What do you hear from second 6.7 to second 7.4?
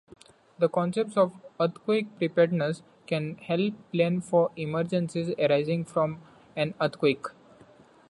earthquake.